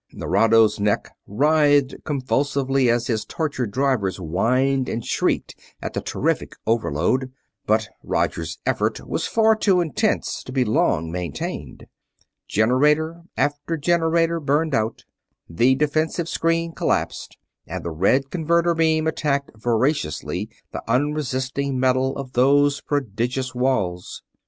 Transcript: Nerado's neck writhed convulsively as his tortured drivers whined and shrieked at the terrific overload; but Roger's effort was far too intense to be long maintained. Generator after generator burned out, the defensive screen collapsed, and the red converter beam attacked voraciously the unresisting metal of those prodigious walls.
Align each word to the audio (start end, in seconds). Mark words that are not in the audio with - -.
Nerado's 0.11 0.79
neck 0.79 1.15
writhed 1.27 2.03
convulsively 2.05 2.89
as 2.89 3.05
his 3.05 3.23
tortured 3.23 3.69
drivers 3.69 4.15
whined 4.17 4.89
and 4.89 5.05
shrieked 5.05 5.53
at 5.79 5.93
the 5.93 6.01
terrific 6.01 6.55
overload; 6.65 7.31
but 7.67 7.87
Roger's 8.01 8.57
effort 8.65 9.07
was 9.07 9.27
far 9.27 9.55
too 9.55 9.79
intense 9.79 10.41
to 10.41 10.51
be 10.51 10.65
long 10.65 11.11
maintained. 11.11 11.85
Generator 12.47 13.21
after 13.37 13.77
generator 13.77 14.39
burned 14.39 14.73
out, 14.73 15.05
the 15.47 15.75
defensive 15.75 16.27
screen 16.27 16.73
collapsed, 16.73 17.37
and 17.67 17.85
the 17.85 17.91
red 17.91 18.31
converter 18.31 18.73
beam 18.73 19.05
attacked 19.05 19.51
voraciously 19.55 20.49
the 20.71 20.81
unresisting 20.89 21.79
metal 21.79 22.17
of 22.17 22.33
those 22.33 22.81
prodigious 22.81 23.53
walls. 23.53 24.23